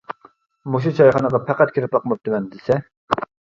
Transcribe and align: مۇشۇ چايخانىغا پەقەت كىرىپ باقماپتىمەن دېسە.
مۇشۇ 0.75 0.93
چايخانىغا 1.01 1.43
پەقەت 1.51 1.75
كىرىپ 1.77 1.95
باقماپتىمەن 1.99 2.51
دېسە. 2.57 2.83